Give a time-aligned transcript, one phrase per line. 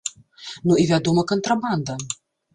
[0.69, 2.01] Ну і, вядома, кантрабанда.